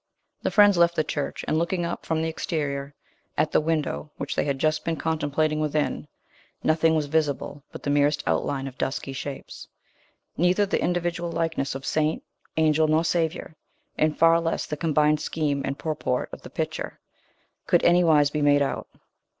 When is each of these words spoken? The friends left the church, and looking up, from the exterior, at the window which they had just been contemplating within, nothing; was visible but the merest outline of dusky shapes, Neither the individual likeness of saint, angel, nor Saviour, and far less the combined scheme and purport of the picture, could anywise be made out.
The 0.41 0.49
friends 0.49 0.79
left 0.79 0.95
the 0.95 1.03
church, 1.03 1.45
and 1.47 1.59
looking 1.59 1.85
up, 1.85 2.07
from 2.07 2.23
the 2.23 2.27
exterior, 2.27 2.95
at 3.37 3.51
the 3.51 3.61
window 3.61 4.09
which 4.17 4.35
they 4.35 4.45
had 4.45 4.57
just 4.57 4.83
been 4.83 4.95
contemplating 4.95 5.59
within, 5.59 6.07
nothing; 6.63 6.95
was 6.95 7.05
visible 7.05 7.61
but 7.71 7.83
the 7.83 7.91
merest 7.91 8.23
outline 8.25 8.67
of 8.67 8.79
dusky 8.79 9.13
shapes, 9.13 9.67
Neither 10.37 10.65
the 10.65 10.81
individual 10.81 11.31
likeness 11.31 11.75
of 11.75 11.85
saint, 11.85 12.23
angel, 12.57 12.87
nor 12.87 13.05
Saviour, 13.05 13.53
and 13.95 14.17
far 14.17 14.41
less 14.41 14.65
the 14.65 14.75
combined 14.75 15.19
scheme 15.21 15.61
and 15.63 15.77
purport 15.77 16.29
of 16.33 16.41
the 16.41 16.49
picture, 16.49 16.99
could 17.67 17.83
anywise 17.83 18.31
be 18.31 18.41
made 18.41 18.63
out. 18.63 18.87